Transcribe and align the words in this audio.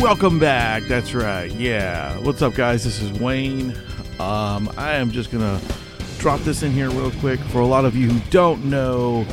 welcome 0.00 0.38
back. 0.38 0.82
That's 0.84 1.12
right. 1.12 1.52
Yeah. 1.52 2.16
What's 2.20 2.40
up, 2.40 2.54
guys? 2.54 2.84
This 2.84 3.02
is 3.02 3.12
Wayne. 3.20 3.76
Um, 4.18 4.72
I 4.78 4.94
am 4.94 5.10
just 5.10 5.30
going 5.30 5.44
to 5.44 5.74
drop 6.18 6.40
this 6.40 6.62
in 6.62 6.72
here 6.72 6.88
real 6.88 7.10
quick. 7.20 7.38
For 7.38 7.60
a 7.60 7.66
lot 7.66 7.84
of 7.84 7.94
you 7.94 8.08
who 8.08 8.30
don't 8.30 8.64
know, 8.64 9.26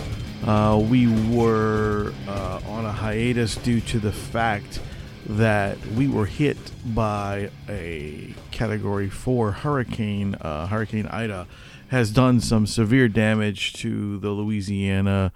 uh, 0.45 0.77
we 0.77 1.07
were 1.33 2.13
uh, 2.27 2.59
on 2.67 2.83
a 2.83 2.91
hiatus 2.91 3.55
due 3.55 3.79
to 3.79 3.99
the 3.99 4.11
fact 4.11 4.81
that 5.27 5.77
we 5.95 6.09
were 6.09 6.25
hit 6.25 6.57
by 6.93 7.49
a 7.69 8.35
Category 8.51 9.09
4 9.09 9.53
hurricane. 9.53 10.35
Uh, 10.35 10.67
hurricane 10.67 11.07
Ida 11.07 11.47
has 11.91 12.11
done 12.11 12.41
some 12.41 12.67
severe 12.67 13.07
damage 13.07 13.71
to 13.75 14.19
the 14.19 14.31
Louisiana 14.31 15.31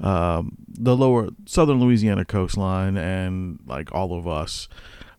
um, 0.00 0.56
the 0.68 0.96
lower 0.96 1.28
southern 1.46 1.80
Louisiana 1.80 2.24
coastline 2.24 2.96
and 2.96 3.58
like 3.66 3.92
all 3.92 4.16
of 4.16 4.26
us. 4.26 4.68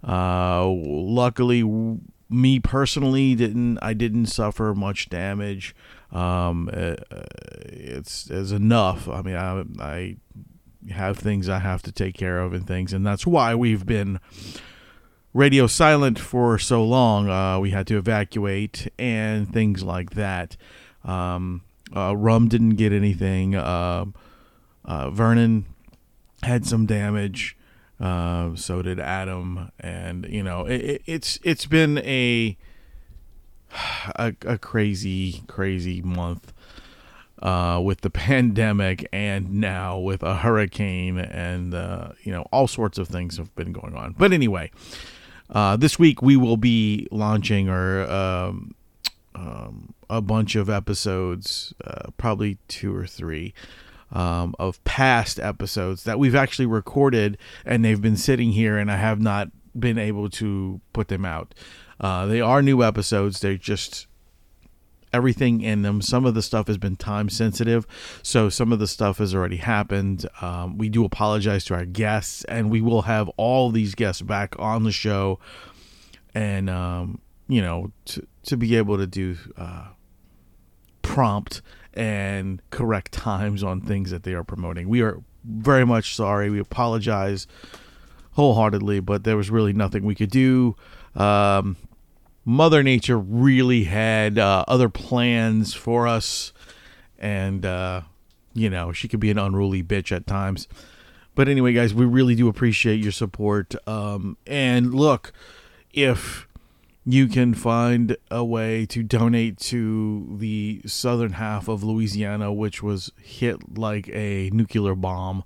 Uh, 0.08 0.66
luckily, 0.68 1.64
me 2.30 2.60
personally 2.60 3.36
didn't 3.36 3.80
I 3.82 3.94
didn't 3.94 4.28
suffer 4.28 4.74
much 4.74 5.10
damage. 5.10 5.76
Um, 6.12 6.70
uh, 6.72 6.96
it's 7.66 8.30
is 8.30 8.52
enough. 8.52 9.10
I 9.10 9.22
mean, 9.22 9.36
I, 9.36 9.64
I 9.80 10.16
have 10.92 11.18
things 11.18 11.50
I 11.50 11.60
have 11.60 11.82
to 11.84 11.92
take 11.92 12.16
care 12.16 12.40
of 12.40 12.54
and 12.54 12.66
things, 12.66 12.94
and 12.94 13.06
that's 13.06 13.28
why 13.28 13.56
we've 13.56 13.86
been 13.86 14.20
radio 15.34 15.68
silent 15.68 16.18
for 16.18 16.58
so 16.58 16.84
long. 16.84 17.30
Uh, 17.30 17.60
we 17.60 17.72
had 17.72 17.88
to 17.88 17.98
evacuate 17.98 18.88
and 18.98 19.52
things 19.52 19.84
like 19.84 20.12
that. 20.12 20.56
Um, 21.04 21.62
uh, 21.96 22.16
Rum 22.16 22.48
didn't 22.48 22.76
get 22.76 22.94
anything. 22.94 23.56
Um, 23.56 24.14
uh, 24.90 25.12
Vernon 25.12 25.66
had 26.42 26.66
some 26.66 26.86
damage. 26.86 27.56
Uh, 28.00 28.56
so 28.56 28.82
did 28.82 29.00
Adam, 29.00 29.72
and 29.80 30.26
you 30.30 30.42
know 30.42 30.66
it, 30.66 30.82
it, 30.82 31.02
it's 31.06 31.40
it's 31.44 31.66
been 31.66 32.00
a, 32.00 32.58
a 34.16 34.34
a 34.46 34.58
crazy 34.58 35.44
crazy 35.48 36.02
month 36.02 36.54
uh, 37.42 37.80
with 37.84 38.02
the 38.02 38.10
pandemic, 38.10 39.08
and 39.14 39.54
now 39.54 40.00
with 40.00 40.24
a 40.24 40.38
hurricane, 40.38 41.20
and 41.20 41.74
uh, 41.74 42.14
you 42.24 42.32
know 42.32 42.44
all 42.52 42.68
sorts 42.68 42.98
of 42.98 43.08
things 43.08 43.38
have 43.38 43.54
been 43.56 43.74
going 43.74 43.96
on. 43.96 44.16
But 44.18 44.32
anyway, 44.34 44.72
uh, 45.50 45.76
this 45.76 46.00
week 46.00 46.22
we 46.22 46.36
will 46.36 46.58
be 46.58 47.08
launching 47.12 47.70
or 47.70 48.10
um, 48.10 48.74
um, 49.36 49.94
a 50.10 50.22
bunch 50.22 50.56
of 50.56 50.70
episodes, 50.70 51.74
uh, 51.84 52.12
probably 52.18 52.58
two 52.70 52.96
or 52.96 53.06
three 53.06 53.54
um, 54.12 54.56
of 54.60 54.84
past 54.84 55.40
episodes 55.40 56.04
that 56.04 56.20
we've 56.20 56.36
actually 56.36 56.66
recorded 56.66 57.38
and 57.66 57.84
they've 57.84 58.02
been 58.02 58.18
sitting 58.18 58.52
here 58.52 58.78
and 58.78 58.92
I 58.92 58.98
have 58.98 59.22
not 59.22 59.50
been 59.78 59.98
able 59.98 60.30
to 60.32 60.82
put 60.94 61.08
them 61.10 61.26
out. 61.26 61.54
Uh, 62.00 62.26
they 62.26 62.42
are 62.42 62.62
new 62.62 62.84
episodes. 62.84 63.40
They're 63.40 63.58
just 63.58 64.08
everything 65.12 65.62
in 65.62 65.82
them. 65.82 66.02
Some 66.02 66.26
of 66.26 66.34
the 66.34 66.42
stuff 66.42 66.68
has 66.68 66.78
been 66.78 66.96
time 66.96 67.30
sensitive, 67.30 67.86
so 68.24 68.50
some 68.50 68.72
of 68.72 68.80
the 68.80 68.88
stuff 68.88 69.18
has 69.18 69.34
already 69.34 69.58
happened. 69.58 70.26
Um, 70.42 70.78
we 70.78 70.90
do 70.90 71.04
apologize 71.06 71.66
to 71.66 71.74
our 71.76 71.86
guests, 71.86 72.44
and 72.46 72.70
we 72.70 72.82
will 72.82 73.04
have 73.04 73.30
all 73.38 73.72
these 73.72 73.96
guests 73.96 74.22
back 74.22 74.56
on 74.60 74.84
the 74.84 74.92
show, 74.92 75.40
and 76.34 76.70
um, 76.70 77.20
you 77.48 77.62
know 77.62 77.92
to 78.06 78.26
to 78.44 78.58
be 78.58 78.76
able 78.76 78.98
to 78.98 79.08
do 79.08 79.36
uh, 79.58 79.88
prompt 81.02 81.62
and 81.94 82.62
correct 82.70 83.12
times 83.12 83.64
on 83.64 83.82
things 83.82 84.12
that 84.12 84.24
they 84.24 84.34
are 84.34 84.44
promoting. 84.44 84.88
We 84.88 85.02
are 85.02 85.22
very 85.44 85.86
much 85.86 86.16
sorry. 86.16 86.50
We 86.50 86.60
apologize 86.60 87.48
wholeheartedly, 88.34 89.02
but 89.02 89.24
there 89.24 89.38
was 89.38 89.50
really 89.50 89.74
nothing 89.74 90.04
we 90.04 90.16
could 90.16 90.30
do. 90.30 90.76
Um, 91.16 91.78
Mother 92.46 92.84
Nature 92.84 93.18
really 93.18 93.84
had 93.84 94.40
uh, 94.40 94.66
other 94.68 94.90
plans 94.90 95.74
for 95.74 96.08
us, 96.08 96.54
and 97.18 97.66
uh, 97.66 98.02
you 98.54 98.70
know 98.70 98.92
she 98.92 99.08
could 99.08 99.20
be 99.20 99.30
an 99.30 99.38
unruly 99.38 99.84
bitch 99.84 100.12
at 100.12 100.26
times. 100.26 100.68
But 101.36 101.48
anyway, 101.48 101.74
guys, 101.74 101.94
we 101.94 102.06
really 102.06 102.36
do 102.36 102.48
appreciate 102.48 103.00
your 103.00 103.12
support. 103.12 103.76
Um, 103.88 104.36
and 104.46 104.94
look, 104.94 105.32
if 105.94 106.49
you 107.12 107.28
can 107.28 107.54
find 107.54 108.16
a 108.30 108.44
way 108.44 108.86
to 108.86 109.04
donate 109.04 109.58
to 109.58 110.36
the 110.38 110.82
southern 110.86 111.34
half 111.34 111.68
of 111.68 111.84
Louisiana, 111.84 112.54
which 112.54 112.84
was 112.84 113.12
hit 113.22 113.78
like 113.78 114.10
a 114.10 114.50
nuclear 114.52 114.96
bomb, 114.96 115.44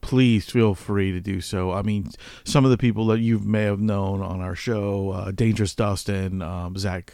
please 0.00 0.48
feel 0.48 0.74
free 0.74 1.12
to 1.12 1.20
do 1.20 1.40
so. 1.40 1.72
I 1.72 1.82
mean, 1.82 2.10
some 2.44 2.64
of 2.64 2.70
the 2.70 2.78
people 2.78 3.06
that 3.08 3.20
you 3.20 3.38
may 3.40 3.64
have 3.64 3.80
known 3.80 4.22
on 4.22 4.40
our 4.40 4.54
show, 4.54 5.10
uh, 5.10 5.30
Dangerous 5.32 5.74
Dustin, 5.74 6.42
um, 6.42 6.76
Zach, 6.78 7.12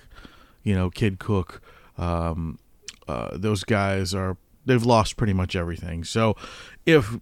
you 0.62 0.74
know, 0.74 0.90
Kid 0.90 1.18
Cook, 1.18 1.62
um, 1.98 2.58
uh, 3.08 3.36
those 3.36 3.64
guys 3.64 4.14
are 4.14 4.36
they've 4.64 4.84
lost 4.84 5.16
pretty 5.16 5.32
much 5.32 5.56
everything. 5.56 6.04
So, 6.04 6.36
if 6.86 7.18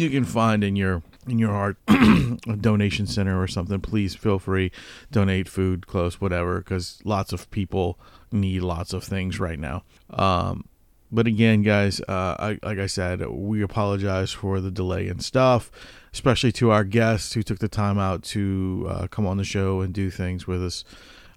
you 0.00 0.10
can 0.10 0.24
find 0.24 0.62
in 0.64 0.76
your 0.76 1.02
in 1.26 1.38
your 1.38 1.50
heart 1.50 1.76
a 1.88 2.56
donation 2.58 3.06
center 3.06 3.40
or 3.40 3.46
something 3.46 3.80
please 3.80 4.14
feel 4.14 4.38
free. 4.38 4.70
Donate 5.10 5.48
food 5.48 5.86
clothes 5.86 6.20
whatever 6.20 6.58
because 6.58 7.00
lots 7.04 7.32
of 7.32 7.50
people 7.50 7.98
need 8.32 8.62
lots 8.62 8.92
of 8.92 9.04
things 9.04 9.38
right 9.38 9.58
now. 9.58 9.84
Um, 10.10 10.68
but 11.10 11.26
again 11.26 11.62
guys 11.62 12.02
uh, 12.02 12.36
I, 12.38 12.58
like 12.62 12.78
i 12.78 12.86
said 12.86 13.26
we 13.26 13.62
apologize 13.62 14.30
for 14.30 14.60
the 14.60 14.70
delay 14.70 15.08
and 15.08 15.24
stuff 15.24 15.70
especially 16.12 16.52
to 16.52 16.70
our 16.70 16.84
guests 16.84 17.34
who 17.34 17.42
took 17.42 17.58
the 17.58 17.68
time 17.68 17.98
out 17.98 18.22
to 18.22 18.86
uh, 18.88 19.06
come 19.08 19.26
on 19.26 19.36
the 19.36 19.44
show 19.44 19.80
and 19.80 19.92
do 19.92 20.10
things 20.10 20.46
with 20.46 20.64
us. 20.64 20.84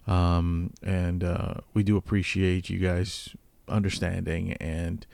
Um, 0.08 0.72
and 0.82 1.24
uh, 1.24 1.56
we 1.74 1.84
do 1.84 1.98
appreciate 1.98 2.70
you 2.70 2.80
guys 2.80 3.36
understanding 3.68 4.54
and 4.54 5.06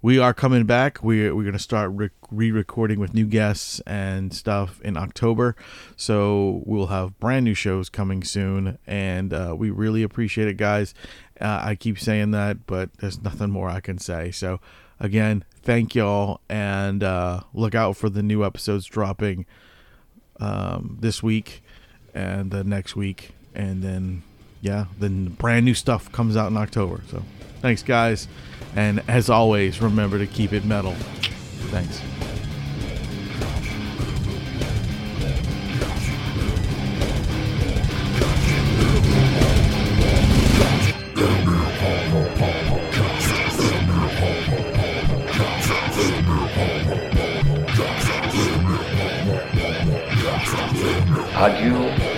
we 0.00 0.18
are 0.18 0.32
coming 0.32 0.64
back. 0.64 1.02
We're, 1.02 1.34
we're 1.34 1.42
going 1.42 1.54
to 1.54 1.58
start 1.58 1.92
re 2.30 2.50
recording 2.50 3.00
with 3.00 3.14
new 3.14 3.26
guests 3.26 3.80
and 3.80 4.32
stuff 4.32 4.80
in 4.82 4.96
October. 4.96 5.56
So 5.96 6.62
we'll 6.64 6.86
have 6.86 7.18
brand 7.18 7.44
new 7.44 7.54
shows 7.54 7.88
coming 7.88 8.22
soon. 8.22 8.78
And 8.86 9.32
uh, 9.32 9.54
we 9.58 9.70
really 9.70 10.02
appreciate 10.02 10.46
it, 10.46 10.56
guys. 10.56 10.94
Uh, 11.40 11.60
I 11.62 11.74
keep 11.74 11.98
saying 11.98 12.30
that, 12.30 12.66
but 12.66 12.92
there's 12.98 13.20
nothing 13.22 13.50
more 13.50 13.68
I 13.68 13.80
can 13.80 13.98
say. 13.98 14.30
So, 14.30 14.60
again, 15.00 15.44
thank 15.62 15.94
y'all. 15.94 16.40
And 16.48 17.02
uh, 17.02 17.40
look 17.52 17.74
out 17.74 17.96
for 17.96 18.08
the 18.08 18.22
new 18.22 18.44
episodes 18.44 18.86
dropping 18.86 19.46
um, 20.38 20.98
this 21.00 21.22
week 21.22 21.62
and 22.14 22.50
the 22.50 22.62
next 22.62 22.94
week. 22.94 23.30
And 23.54 23.82
then, 23.82 24.22
yeah, 24.60 24.86
then 24.98 25.28
brand 25.28 25.64
new 25.64 25.74
stuff 25.74 26.10
comes 26.12 26.36
out 26.36 26.50
in 26.50 26.56
October. 26.56 27.02
So, 27.10 27.22
thanks, 27.60 27.82
guys. 27.82 28.28
And 28.74 29.02
as 29.08 29.30
always, 29.30 29.80
remember 29.80 30.18
to 30.18 30.26
keep 30.26 30.52
it 30.52 30.64
metal. 30.64 30.94
Thanks. 31.70 32.02
Adieu, 51.40 52.17